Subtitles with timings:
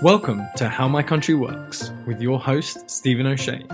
[0.00, 3.64] Welcome to How My Country Works with your host, Stephen O'Shea,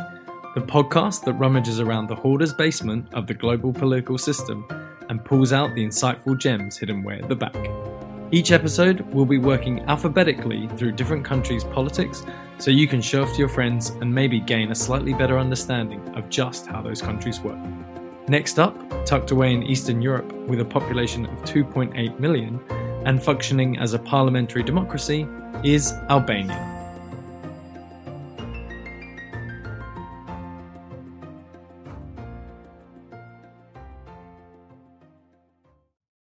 [0.54, 4.66] the podcast that rummages around the hoarder's basement of the global political system
[5.08, 7.56] and pulls out the insightful gems hidden way at the back.
[8.30, 12.22] Each episode, we'll be working alphabetically through different countries' politics
[12.58, 16.06] so you can show off to your friends and maybe gain a slightly better understanding
[16.14, 17.58] of just how those countries work.
[18.28, 22.60] Next up, tucked away in Eastern Europe with a population of 2.8 million
[23.04, 25.26] and functioning as a parliamentary democracy,
[25.64, 26.78] is Albania.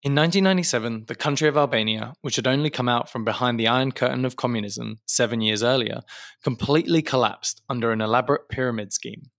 [0.03, 3.93] In 1997, the country of Albania, which had only come out from behind the Iron
[3.93, 6.01] Curtain of communism seven years earlier,
[6.43, 9.31] completely collapsed under an elaborate pyramid scheme.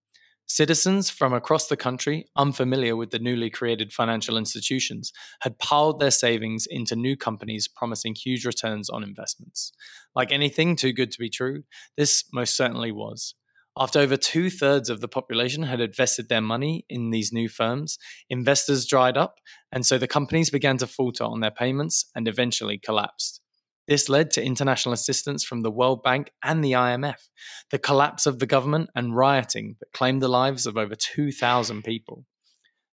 [0.47, 6.11] Citizens from across the country, unfamiliar with the newly created financial institutions, had piled their
[6.11, 9.73] savings into new companies promising huge returns on investments.
[10.15, 11.65] Like anything too good to be true,
[11.97, 13.35] this most certainly was.
[13.77, 17.99] After over two thirds of the population had invested their money in these new firms,
[18.31, 19.41] investors dried up,
[19.73, 23.41] and so the companies began to falter on their payments and eventually collapsed.
[23.87, 27.29] This led to international assistance from the World Bank and the IMF,
[27.71, 32.25] the collapse of the government, and rioting that claimed the lives of over 2,000 people.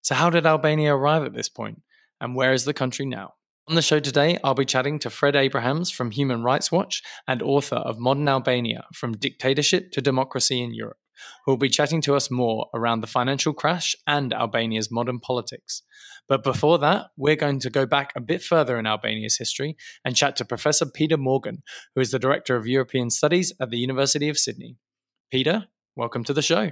[0.02, 1.82] So, how did Albania arrive at this point,
[2.20, 3.34] and where is the country now?
[3.68, 7.40] On the show today, I'll be chatting to Fred Abrahams from Human Rights Watch and
[7.40, 10.98] author of Modern Albania From Dictatorship to Democracy in Europe
[11.44, 15.82] who will be chatting to us more around the financial crash and Albania's modern politics.
[16.28, 20.16] But before that, we're going to go back a bit further in Albania's history and
[20.16, 21.62] chat to Professor Peter Morgan,
[21.94, 24.76] who is the Director of European Studies at the University of Sydney.
[25.30, 26.70] Peter, welcome to the show.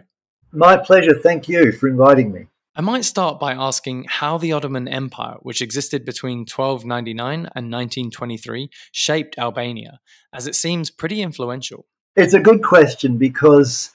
[0.53, 1.15] My pleasure.
[1.15, 2.47] Thank you for inviting me.
[2.77, 8.71] I might start by asking how the Ottoman Empire, which existed between 1299 and 1923,
[8.93, 10.01] shaped Albania,
[10.33, 11.87] as it seems pretty influential.
[12.17, 13.91] It's a good question because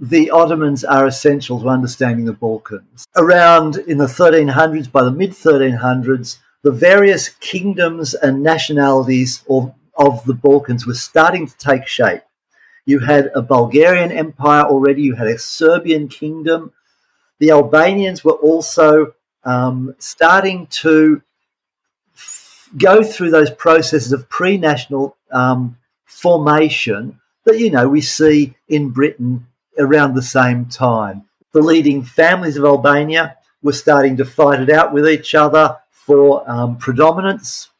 [0.00, 3.06] the Ottomans are essential to understanding the Balkans.
[3.16, 10.24] Around in the 1300s, by the mid 1300s, the various kingdoms and nationalities of, of
[10.24, 12.22] the Balkans were starting to take shape.
[12.86, 16.72] You had a Bulgarian empire already, you had a Serbian kingdom.
[17.38, 19.14] The Albanians were also
[19.44, 21.22] um, starting to
[22.14, 25.76] f- go through those processes of pre national um,
[26.06, 29.46] formation that, you know, we see in Britain
[29.80, 31.24] around the same time.
[31.52, 36.48] The leading families of Albania were starting to fight it out with each other for
[36.48, 37.70] um, predominance,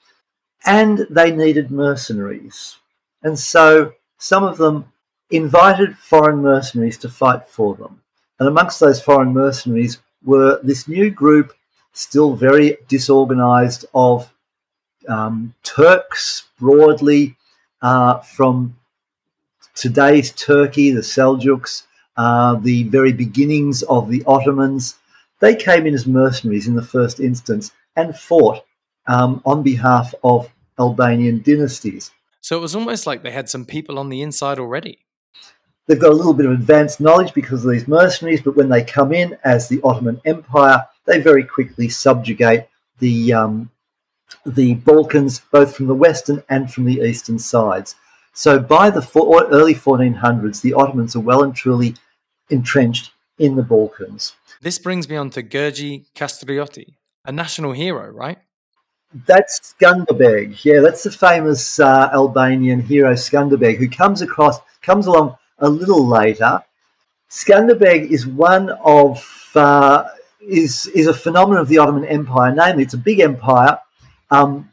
[0.66, 2.76] and they needed mercenaries.
[3.22, 4.92] And so some of them
[5.30, 8.00] invited foreign mercenaries to fight for them.
[8.38, 11.52] And amongst those foreign mercenaries were this new group,
[11.92, 14.32] still very disorganized, of
[15.08, 17.36] um, Turks broadly
[17.82, 18.76] uh, from
[19.74, 21.84] today's Turkey, the Seljuks,
[22.16, 24.96] uh, the very beginnings of the Ottomans.
[25.40, 28.64] They came in as mercenaries in the first instance and fought
[29.06, 32.10] um, on behalf of Albanian dynasties.
[32.40, 34.98] So it was almost like they had some people on the inside already.
[35.86, 38.84] They've got a little bit of advanced knowledge because of these mercenaries, but when they
[38.84, 42.68] come in as the Ottoman Empire, they very quickly subjugate
[42.98, 43.70] the um,
[44.46, 47.96] the Balkans, both from the western and from the eastern sides.
[48.32, 49.00] So by the
[49.50, 51.94] early 1400s, the Ottomans are well and truly
[52.48, 54.34] entrenched in the Balkans.
[54.60, 58.38] This brings me on to Gurgi Kastrioti, a national hero, right?
[59.26, 60.64] That's Skanderbeg.
[60.64, 66.06] Yeah, that's the famous uh, Albanian hero Skanderbeg, who comes across, comes along a little
[66.06, 66.60] later.
[67.28, 70.04] Skanderbeg is one of uh,
[70.40, 72.54] is is a phenomenon of the Ottoman Empire.
[72.54, 73.78] Namely, it's a big empire.
[74.30, 74.69] Um,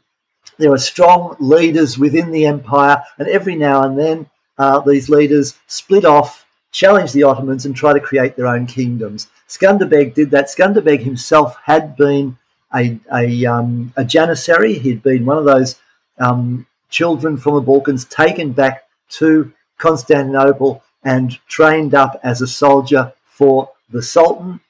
[0.58, 4.26] there are strong leaders within the empire, and every now and then
[4.58, 9.28] uh, these leaders split off challenge the Ottomans and try to create their own kingdoms.
[9.48, 10.46] Skanderbeg did that.
[10.46, 12.36] Skanderbeg himself had been
[12.74, 14.78] a, a, um, a Janissary.
[14.78, 15.76] He'd been one of those
[16.18, 23.12] um, children from the Balkans taken back to Constantinople and trained up as a soldier
[23.24, 24.60] for the Sultan.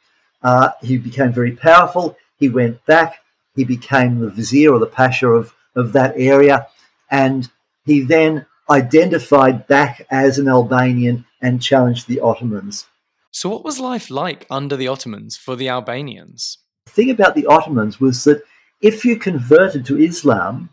[0.42, 2.16] Uh, he became very powerful.
[2.38, 3.20] He went back.
[3.56, 6.66] He became the vizier or the pasha of, of that area.
[7.10, 7.50] And
[7.84, 12.86] he then identified back as an Albanian and challenged the Ottomans.
[13.30, 16.58] So, what was life like under the Ottomans for the Albanians?
[16.86, 18.42] The thing about the Ottomans was that
[18.80, 20.70] if you converted to Islam,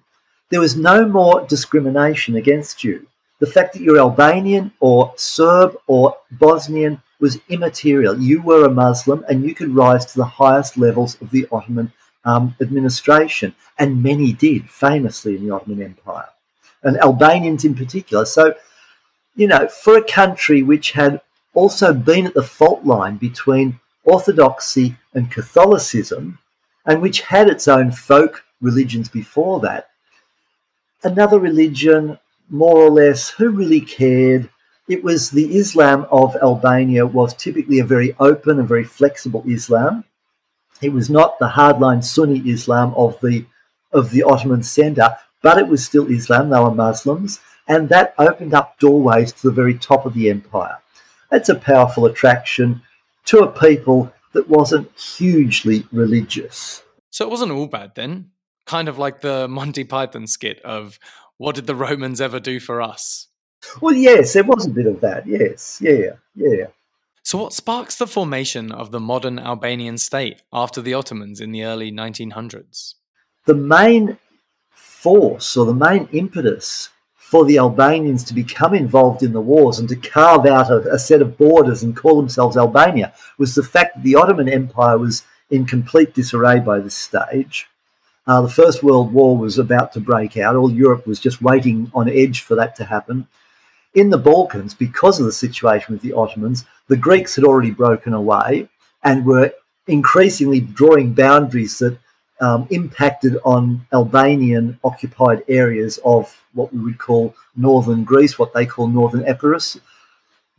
[0.49, 3.07] there was no more discrimination against you.
[3.39, 8.19] The fact that you're Albanian or Serb or Bosnian was immaterial.
[8.19, 11.91] You were a Muslim and you could rise to the highest levels of the Ottoman
[12.25, 16.29] um, administration, and many did famously in the Ottoman Empire.
[16.83, 18.25] and Albanians in particular.
[18.25, 18.53] So,
[19.35, 21.19] you know, for a country which had
[21.53, 26.37] also been at the fault line between Orthodoxy and Catholicism,
[26.85, 29.89] and which had its own folk religions before that,
[31.03, 32.17] another religion,
[32.49, 34.49] more or less, who really cared?
[34.87, 40.03] It was the Islam of Albania was typically a very open and very flexible Islam.
[40.81, 43.45] It was not the hardline Sunni Islam of the
[43.91, 46.49] of the Ottoman centre, but it was still Islam.
[46.49, 50.77] They were Muslims, and that opened up doorways to the very top of the empire.
[51.31, 52.81] That's a powerful attraction
[53.25, 56.83] to a people that wasn't hugely religious.
[57.09, 58.31] So it wasn't all bad then.
[58.65, 60.99] Kind of like the Monty Python skit of
[61.37, 63.27] "What did the Romans ever do for us?"
[63.81, 65.25] Well, yes, there was a bit of that.
[65.25, 66.67] Yes, yeah, yeah.
[67.35, 71.65] So, what sparks the formation of the modern Albanian state after the Ottomans in the
[71.65, 72.93] early 1900s?
[73.43, 74.17] The main
[74.69, 79.89] force or the main impetus for the Albanians to become involved in the wars and
[79.89, 83.95] to carve out a, a, set of borders and call themselves Albania was the fact
[83.95, 87.67] that the Ottoman Empire was in complete disarray by this stage.
[88.27, 90.55] Uh, the First World War was about to break out.
[90.55, 93.27] All Europe was just waiting on edge for that to happen.
[93.95, 98.13] In the Balkans, because of the situation with the Ottomans, the Greeks had already broken
[98.13, 98.67] away
[99.03, 99.53] and were
[99.87, 101.97] increasingly drawing boundaries that
[102.41, 108.65] um, impacted on Albanian occupied areas of what we would call northern Greece, what they
[108.65, 109.79] call northern Epirus.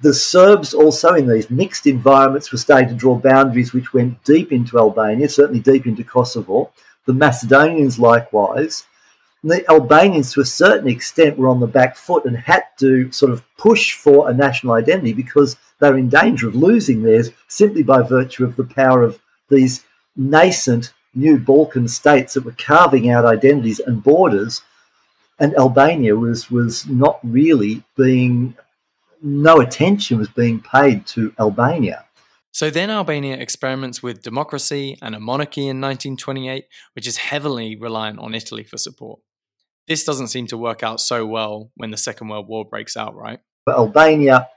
[0.00, 4.52] The Serbs also in these mixed environments were starting to draw boundaries which went deep
[4.52, 6.72] into Albania, certainly deep into Kosovo.
[7.04, 8.84] The Macedonians likewise
[9.48, 13.32] the Albanians, to a certain extent, were on the back foot and had to sort
[13.32, 18.02] of push for a national identity because they're in danger of losing theirs simply by
[18.02, 19.84] virtue of the power of these
[20.16, 24.62] nascent new Balkan states that were carving out identities and borders.
[25.38, 28.56] And Albania was was not really being,
[29.22, 32.06] no attention was being paid to Albania.
[32.52, 36.64] So then Albania experiments with democracy and a monarchy in 1928,
[36.94, 39.20] which is heavily reliant on Italy for support.
[39.88, 43.14] This doesn't seem to work out so well when the Second World War breaks out,
[43.14, 43.38] right?
[43.64, 44.48] But Albania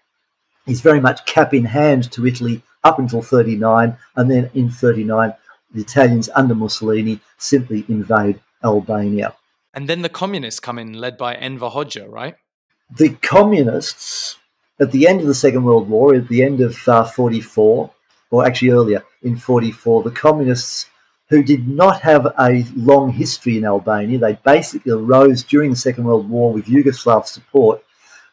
[0.66, 5.34] is very much cap in hand to Italy up until 39, and then in 39,
[5.72, 9.36] the Italians under Mussolini simply invade Albania.
[9.74, 12.36] And then the communists come in, led by Enver Hoxha, right?
[12.98, 14.38] The communists,
[14.80, 17.92] at the end of the Second World War, at the end of uh, 44,
[18.32, 20.88] or actually earlier in 44, the communists
[21.30, 24.18] who did not have a long history in Albania.
[24.18, 27.84] They basically arose during the Second World War with Yugoslav support.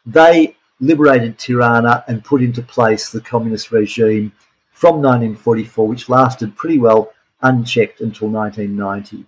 [0.05, 4.31] They liberated Tirana and put into place the communist regime
[4.71, 9.25] from 1944, which lasted pretty well unchecked until 1990.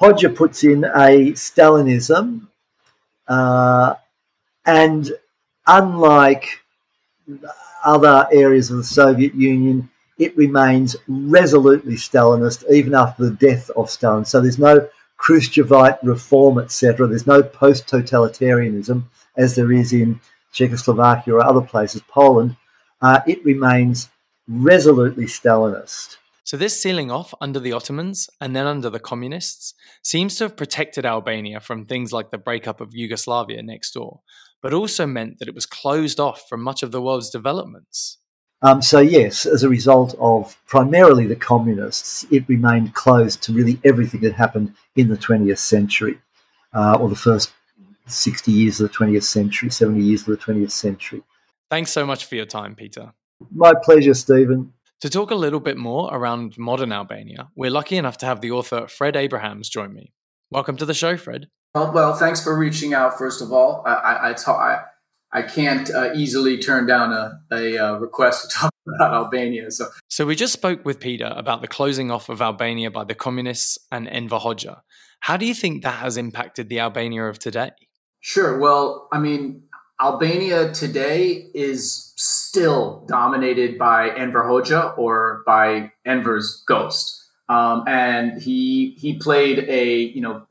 [0.00, 2.48] Hoxha puts in a Stalinism,
[3.28, 3.94] uh,
[4.64, 5.10] and
[5.66, 6.46] unlike
[7.84, 13.90] other areas of the Soviet Union, it remains resolutely Stalinist even after the death of
[13.90, 14.24] Stalin.
[14.24, 14.88] So there's no
[15.18, 17.06] Khrushchevite reform, etc.
[17.06, 19.04] There's no post totalitarianism
[19.36, 20.20] as there is in
[20.52, 22.56] Czechoslovakia or other places, Poland.
[23.00, 24.10] Uh, it remains
[24.48, 26.16] resolutely Stalinist.
[26.44, 30.56] So, this sealing off under the Ottomans and then under the communists seems to have
[30.56, 34.20] protected Albania from things like the breakup of Yugoslavia next door,
[34.60, 38.18] but also meant that it was closed off from much of the world's developments.
[38.64, 43.80] Um, so, yes, as a result of primarily the communists, it remained closed to really
[43.84, 46.20] everything that happened in the 20th century
[46.72, 47.52] uh, or the first
[48.06, 51.22] 60 years of the 20th century, 70 years of the 20th century.
[51.70, 53.12] Thanks so much for your time, Peter.
[53.50, 54.72] My pleasure, Stephen.
[55.00, 58.52] To talk a little bit more around modern Albania, we're lucky enough to have the
[58.52, 60.12] author Fred Abrahams join me.
[60.50, 61.48] Welcome to the show, Fred.
[61.74, 63.82] Well, well thanks for reaching out, first of all.
[63.84, 64.84] I, I, I, ta-
[65.32, 69.70] I can't uh, easily turn down a, a, a, uh, request to talk about Albania.
[69.70, 69.88] So.
[70.08, 73.78] so we just spoke with Peter about the closing off of Albania by the communists
[73.90, 74.80] and Enver Hoxha.
[75.20, 77.70] How do you think that has impacted the Albania of today?
[78.20, 78.58] Sure.
[78.58, 79.62] Well, I mean,
[80.00, 87.18] Albania today is still dominated by Enver Hoxha or by Enver's ghost.
[87.48, 90.46] Um, and he he played a you know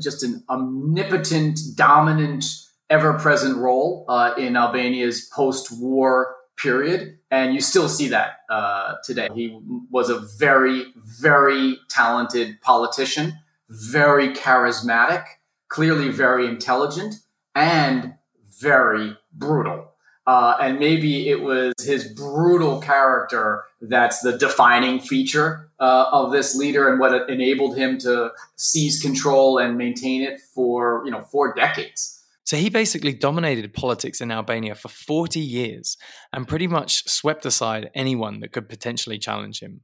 [0.00, 2.44] just an omnipotent, dominant
[2.92, 7.18] ever present role uh, in Albania's post war period.
[7.30, 9.28] And you still see that uh, today.
[9.34, 9.58] He
[9.90, 13.38] was a very, very talented politician,
[13.70, 15.24] very charismatic,
[15.68, 17.14] clearly very intelligent,
[17.54, 18.14] and
[18.60, 19.88] very brutal.
[20.26, 26.54] Uh, and maybe it was his brutal character that's the defining feature uh, of this
[26.54, 31.54] leader and what enabled him to seize control and maintain it for you know four
[31.54, 32.21] decades.
[32.52, 35.96] So he basically dominated politics in Albania for 40 years
[36.34, 39.80] and pretty much swept aside anyone that could potentially challenge him.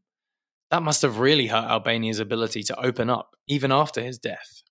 [0.71, 4.63] That must have really hurt Albania's ability to open up, even after his death.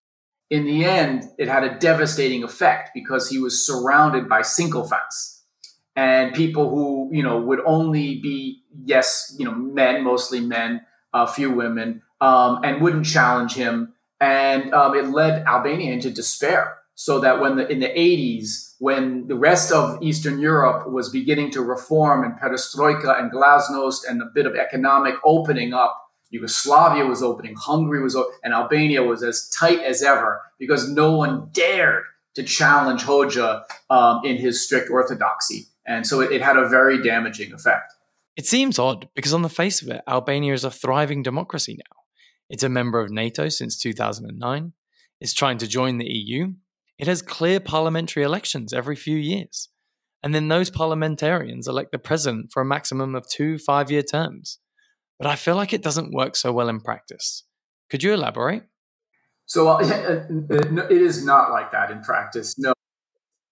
[0.52, 5.42] In the end, it had a devastating effect because he was surrounded by sycophants
[5.96, 10.82] and people who, you know, would only be, yes, you know, men, mostly men,
[11.16, 13.96] a few women, um, and wouldn't challenge him.
[14.22, 19.28] And um, it led Albania into despair so that when the in the 80s when
[19.28, 24.26] the rest of eastern europe was beginning to reform and perestroika and glasnost and a
[24.34, 25.96] bit of economic opening up
[26.32, 31.50] yugoslavia was opening hungary was and albania was as tight as ever because no one
[31.54, 32.04] dared
[32.38, 35.66] to challenge hoxha um, in his strict orthodoxy.
[35.88, 37.94] And so it, it had a very damaging effect.
[38.36, 41.98] It seems odd because on the face of it albania is a thriving democracy now.
[42.50, 44.74] It's a member of nato since 2009
[45.20, 46.54] it's trying to join the eu
[46.98, 49.70] it has clear parliamentary elections every few years.
[50.24, 54.60] And then those parliamentarians elect the president for a maximum of two five year terms.
[55.20, 57.44] But I feel like it doesn't work so well in practice.
[57.90, 58.64] Could you elaborate?
[59.46, 59.80] So uh,
[60.50, 62.58] it is not like that in practice.
[62.58, 62.74] No.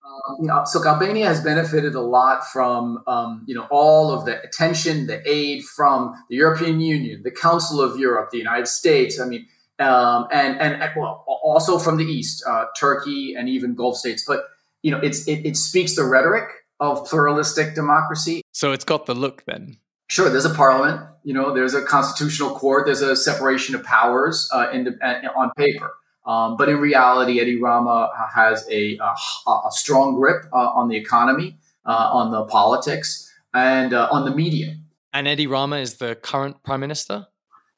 [0.06, 4.25] Um, you know, so Albania has benefited a lot from um, you know all of
[4.25, 9.20] the attention, the aid from the European Union, the Council of Europe, the United States.
[9.20, 9.48] I mean,
[9.79, 14.24] um, and, and well, also from the east, uh, Turkey and even Gulf states.
[14.25, 14.46] But
[14.82, 18.41] you know, it's it, it speaks the rhetoric of pluralistic democracy.
[18.51, 19.77] So it's got the look then.
[20.08, 21.01] Sure, there's a parliament.
[21.24, 22.86] You know, there's a constitutional court.
[22.86, 25.91] There's a separation of powers uh, in the, uh, on paper.
[26.25, 30.96] Um, but in reality, Edi Rama has a, a, a strong grip uh, on the
[30.96, 34.75] economy, uh, on the politics, and uh, on the media.
[35.13, 37.27] And Edi Rama is the current prime minister.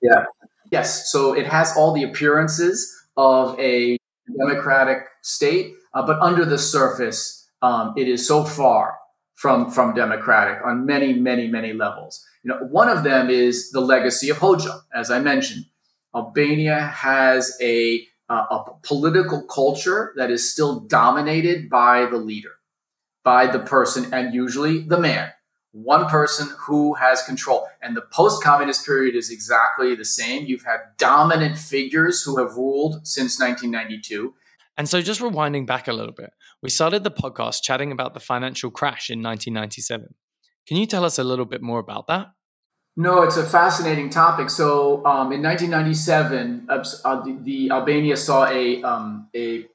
[0.02, 0.26] Yeah,
[0.72, 3.98] Yes, so it has all the appearances of a
[4.38, 8.98] democratic state, uh, but under the surface, um, it is so far
[9.36, 12.24] from from democratic on many, many, many levels.
[12.44, 15.66] You know, one of them is the legacy of Hoxha, as I mentioned.
[16.16, 22.56] Albania has a uh, a political culture that is still dominated by the leader,
[23.24, 25.32] by the person, and usually the man
[25.84, 27.68] one person who has control.
[27.82, 30.46] And the post communist period is exactly the same.
[30.46, 34.34] You've had dominant figures who have ruled since 1992.
[34.78, 36.32] And so, just rewinding back a little bit,
[36.62, 40.14] we started the podcast chatting about the financial crash in 1997.
[40.68, 42.28] Can you tell us a little bit more about that?
[42.96, 44.50] No, it's a fascinating topic.
[44.50, 49.66] So, um, in 1997, uh, the, the, Albania saw a um, a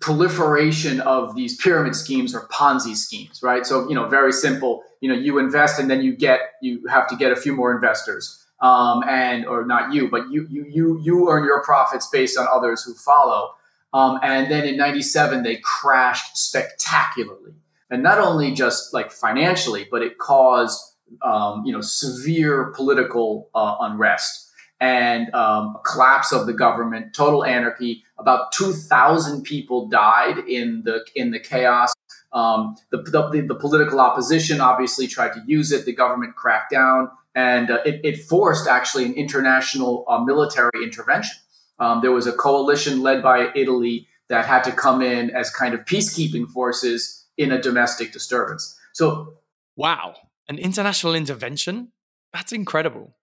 [0.00, 3.66] proliferation of these pyramid schemes or Ponzi schemes, right?
[3.66, 4.82] So, you know, very simple.
[5.00, 7.74] You know, you invest and then you get you have to get a few more
[7.74, 12.38] investors, um, and or not you, but you you you you earn your profits based
[12.38, 13.50] on others who follow.
[13.92, 17.54] Um, and then in '97 they crashed spectacularly,
[17.90, 20.80] and not only just like financially, but it caused
[21.22, 24.46] um, you know severe political uh, unrest
[24.80, 28.04] and um, collapse of the government, total anarchy.
[28.18, 31.92] About two thousand people died in the in the chaos.
[32.32, 35.86] Um, the, the, the, political opposition obviously tried to use it.
[35.86, 41.36] The government cracked down, and uh, it, it, forced actually an international uh, military intervention.
[41.78, 45.72] Um, there was a coalition led by Italy that had to come in as kind
[45.72, 48.78] of peacekeeping forces in a domestic disturbance.
[48.92, 49.34] So,
[49.76, 50.14] wow,
[50.48, 51.92] an international intervention?
[52.32, 53.14] That's incredible.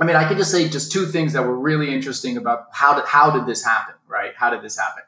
[0.00, 2.94] I mean, I could just say just two things that were really interesting about how
[2.94, 4.32] did, how did this happen, right?
[4.36, 5.02] How did this happen?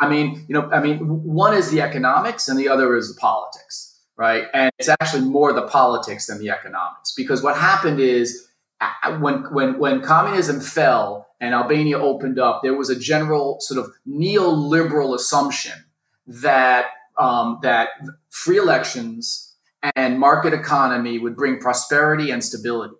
[0.00, 3.20] I mean, you know, I mean, one is the economics and the other is the
[3.20, 4.44] politics, right?
[4.54, 8.48] And it's actually more the politics than the economics because what happened is
[9.18, 13.92] when when when communism fell and Albania opened up, there was a general sort of
[14.06, 15.84] neoliberal assumption
[16.26, 16.86] that
[17.18, 17.88] um, that
[18.30, 19.56] free elections
[19.96, 22.94] and market economy would bring prosperity and stability.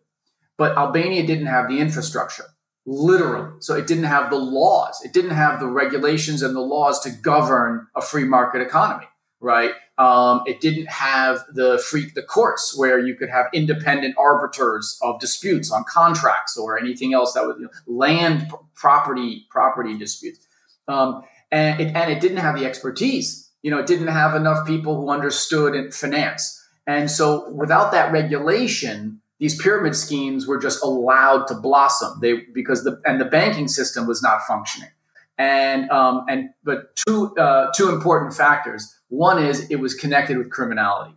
[0.59, 2.45] But Albania didn't have the infrastructure,
[2.85, 3.57] literally.
[3.61, 7.11] So it didn't have the laws, it didn't have the regulations and the laws to
[7.11, 9.07] govern a free market economy,
[9.41, 9.71] right?
[9.99, 15.19] Um, it didn't have the free the courts where you could have independent arbiters of
[15.19, 20.47] disputes on contracts or anything else that was you know, land property property disputes,
[20.87, 23.51] um, and it, and it didn't have the expertise.
[23.63, 29.21] You know, it didn't have enough people who understood finance, and so without that regulation,
[29.39, 32.19] these pyramid schemes were just allowed to blossom.
[32.21, 34.91] They because the and the banking system was not functioning.
[35.37, 38.95] And um, and but two uh, two important factors.
[39.09, 41.15] One is it was connected with criminality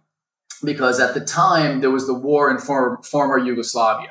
[0.63, 4.09] because at the time there was the war in for, former Yugoslavia.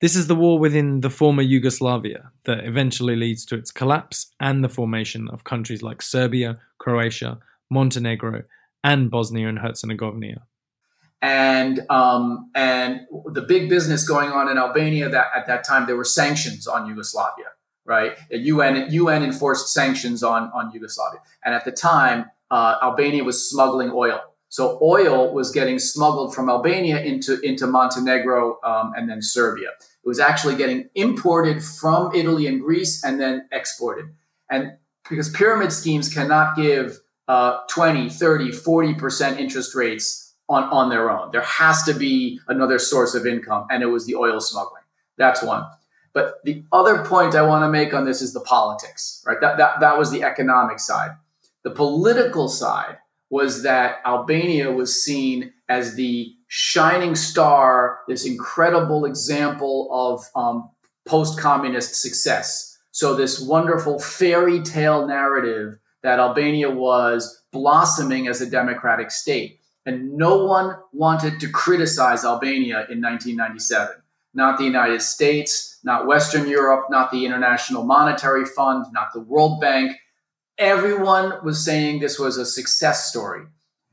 [0.00, 4.64] This is the war within the former Yugoslavia that eventually leads to its collapse and
[4.64, 7.38] the formation of countries like Serbia, Croatia,
[7.70, 8.42] Montenegro,
[8.82, 10.42] and Bosnia and Herzegovina.
[11.24, 15.96] And um, and the big business going on in Albania that at that time there
[15.96, 17.46] were sanctions on Yugoslavia,
[17.86, 18.12] right?
[18.30, 23.90] UN UN enforced sanctions on on Yugoslavia, and at the time uh, Albania was smuggling
[23.90, 24.20] oil.
[24.50, 29.70] So oil was getting smuggled from Albania into into Montenegro um, and then Serbia.
[30.04, 34.10] It was actually getting imported from Italy and Greece and then exported.
[34.50, 34.74] And
[35.08, 41.30] because pyramid schemes cannot give uh, 20, 30, 40% interest rates on, on their own.
[41.32, 44.82] There has to be another source of income, and it was the oil smuggling.
[45.16, 45.64] That's one.
[46.12, 49.40] But the other point I want to make on this is the politics, right?
[49.40, 51.12] That, that, that was the economic side.
[51.64, 52.98] The political side
[53.30, 60.70] was that Albania was seen as the shining star, this incredible example of um,
[61.06, 62.78] post communist success.
[62.92, 69.58] So, this wonderful fairy tale narrative that Albania was blossoming as a democratic state.
[69.86, 73.96] And no one wanted to criticize Albania in 1997.
[74.32, 79.60] Not the United States, not Western Europe, not the International Monetary Fund, not the World
[79.60, 79.96] Bank.
[80.58, 83.44] Everyone was saying this was a success story.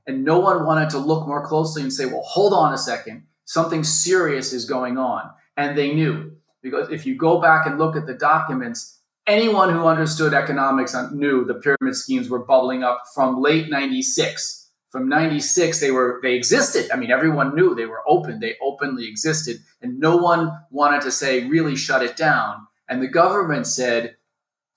[0.08, 3.24] And no one wanted to look more closely and say, well, hold on a second,
[3.46, 5.30] something serious is going on.
[5.58, 6.32] And they knew.
[6.64, 11.44] Because if you go back and look at the documents, anyone who understood economics knew
[11.46, 14.61] the pyramid schemes were bubbling up from late 96
[14.92, 16.90] from 96 they were they existed.
[16.92, 18.40] I mean everyone knew they were open.
[18.40, 19.58] They openly existed.
[19.82, 22.68] And no one wanted to say really shut it down.
[22.90, 24.18] And the government said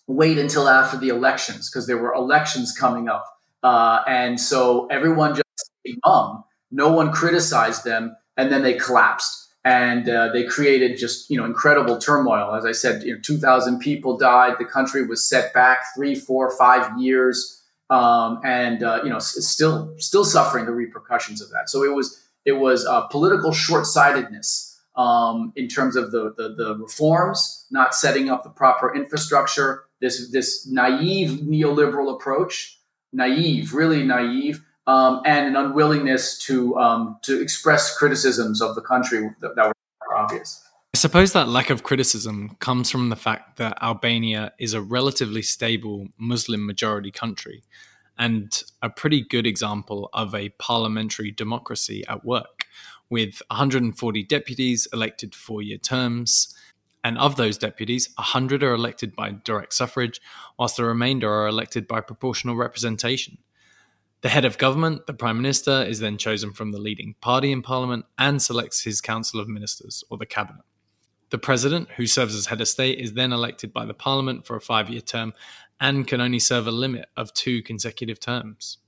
[0.07, 3.25] wait until after the elections because there were elections coming up.
[3.63, 5.71] Uh, and so everyone just
[6.05, 6.45] mum
[6.75, 8.17] no one criticized them.
[8.37, 9.43] And then they collapsed.
[9.65, 12.55] And uh, they created just you know incredible turmoil.
[12.55, 14.57] As I said, you know, two thousand people died.
[14.59, 17.63] The country was set back three, four, five years,
[17.95, 21.71] um, and uh, you know still still suffering the repercussions of that.
[21.71, 26.55] So it was it was uh, political short sightedness um, in terms of the, the
[26.57, 29.85] the reforms, not setting up the proper infrastructure.
[30.01, 32.81] This this naive neoliberal approach,
[33.13, 39.31] naive, really naive um, and an unwillingness to um, to express criticisms of the country
[39.41, 40.63] that, that were obvious.
[40.95, 45.43] I suppose that lack of criticism comes from the fact that Albania is a relatively
[45.43, 47.65] stable Muslim majority country
[48.17, 52.67] and a pretty good example of a parliamentary democracy at work,
[53.11, 56.55] with 140 deputies elected four year terms.
[57.03, 60.21] And of those deputies, 100 are elected by direct suffrage,
[60.61, 63.39] whilst the remainder are elected by proportional representation.
[64.21, 67.63] The head of government, the prime minister, is then chosen from the leading party in
[67.63, 70.63] parliament and selects his council of ministers, or the cabinet.
[71.35, 74.55] The president, who serves as head of state, is then elected by the parliament for
[74.55, 75.33] a five year term
[75.81, 78.79] and can only serve a limit of two consecutive terms.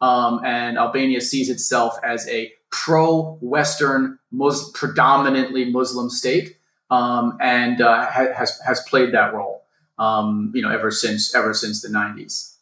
[0.00, 6.56] Um, and Albania sees itself as a pro Western, Mus- predominantly Muslim state,
[6.90, 9.66] um, and uh, ha- has, has played that role.
[9.98, 12.54] Um, you know, ever since ever since the '90s.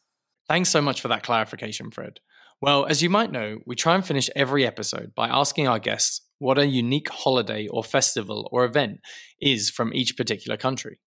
[0.49, 2.19] Thanks so much for that clarification, Fred.
[2.61, 6.23] Well, as you might know, we try and finish every episode by asking our guests
[6.39, 9.01] what a unique holiday or festival or event
[9.41, 10.99] is from each particular country.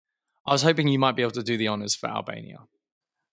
[0.46, 2.60] I was hoping you might be able to do the honors for Albania.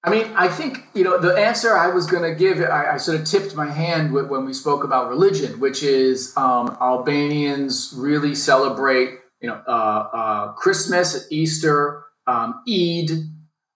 [0.05, 2.97] I mean, I think, you know, the answer I was going to give, I, I,
[2.99, 8.35] sort of tipped my hand when we spoke about religion, which is um, Albanians really
[8.37, 13.11] celebrate, you know, uh, uh, Christmas, Easter, um, Eid,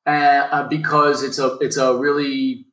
[0.07, 2.67] uh, because it's a it's a really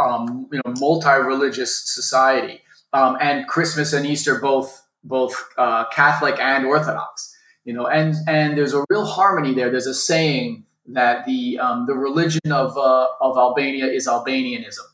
[0.00, 2.60] um, you know multi-religious society,
[2.92, 7.36] um, and Christmas and Easter both both uh, Catholic and Orthodox.
[7.64, 9.70] You know, and and there's a real harmony there.
[9.70, 14.86] There's a saying that the um, the religion of uh, of Albania is Albanianism,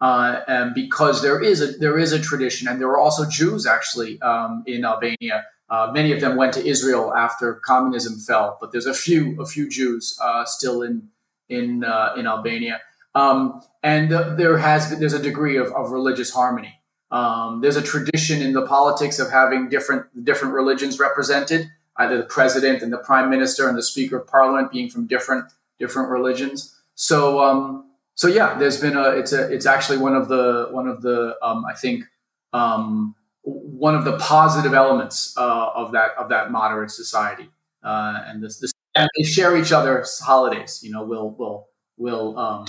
[0.00, 3.66] uh, and because there is a there is a tradition, and there were also Jews
[3.66, 8.72] actually um, in Albania uh, many of them went to Israel after communism fell, but
[8.72, 11.08] there's a few a few Jews uh, still in
[11.48, 12.80] in uh, in Albania,
[13.18, 16.74] um, and there has there's a degree of, of religious harmony.
[17.10, 22.24] Um, there's a tradition in the politics of having different different religions represented, either the
[22.24, 26.76] president and the prime minister and the speaker of parliament being from different different religions.
[26.94, 30.86] So um, so yeah, there's been a it's a it's actually one of the one
[30.86, 32.04] of the um, I think
[32.52, 37.48] um, one of the positive elements uh, of that of that moderate society.
[37.82, 40.80] Uh, and this, this and they share each other's holidays.
[40.82, 42.66] You know, we'll we'll we'll um,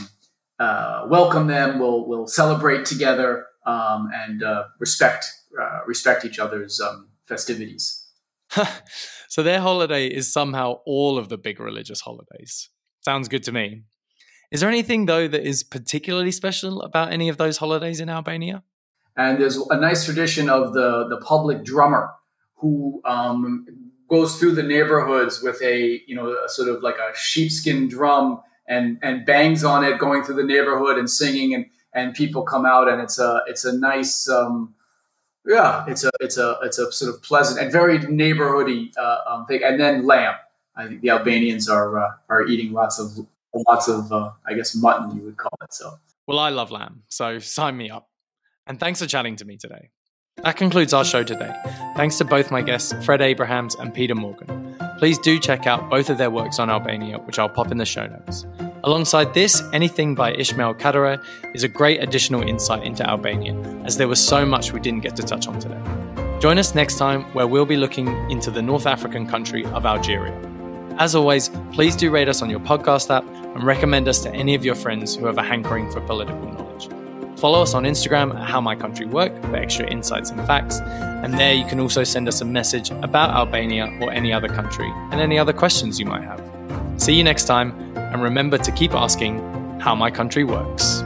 [0.59, 1.79] uh, welcome them.
[1.79, 5.25] We'll we'll celebrate together um, and uh, respect
[5.59, 8.05] uh, respect each other's um, festivities.
[9.29, 12.69] so their holiday is somehow all of the big religious holidays.
[13.01, 13.83] Sounds good to me.
[14.51, 18.63] Is there anything though that is particularly special about any of those holidays in Albania?
[19.15, 22.09] And there's a nice tradition of the the public drummer
[22.57, 23.65] who um,
[24.09, 28.41] goes through the neighborhoods with a you know a sort of like a sheepskin drum
[28.69, 32.65] and and bangs on it, going through the neighborhood and singing, and and people come
[32.65, 34.29] out, and it's a it's a nice.
[34.29, 34.75] Um,
[35.45, 39.45] yeah, it's a it's a it's a sort of pleasant and very neighborhoody uh, um,
[39.47, 39.61] thing.
[39.63, 40.35] And then lamb.
[40.75, 43.25] I think the Albanians are uh, are eating lots of
[43.67, 45.73] lots of uh, I guess mutton you would call it.
[45.73, 48.07] So well, I love lamb, so sign me up.
[48.67, 49.89] And thanks for chatting to me today.
[50.43, 51.53] That concludes our show today.
[51.95, 54.75] Thanks to both my guests, Fred Abrahams and Peter Morgan.
[54.97, 57.85] Please do check out both of their works on Albania, which I'll pop in the
[57.85, 58.45] show notes.
[58.83, 61.21] Alongside this, anything by Ismail Kadare
[61.53, 65.15] is a great additional insight into Albania, as there was so much we didn't get
[65.17, 65.81] to touch on today.
[66.39, 70.33] Join us next time, where we'll be looking into the North African country of Algeria.
[70.97, 73.25] As always, please do rate us on your podcast app
[73.55, 76.87] and recommend us to any of your friends who have a hankering for political knowledge.
[77.39, 80.81] Follow us on Instagram at How My Country Work for extra insights and facts.
[80.81, 84.91] And there you can also send us a message about Albania or any other country
[85.11, 86.43] and any other questions you might have.
[86.97, 89.39] See you next time, and remember to keep asking
[89.79, 91.01] how my country works.